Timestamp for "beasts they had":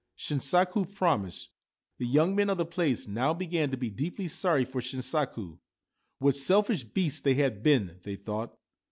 6.83-7.61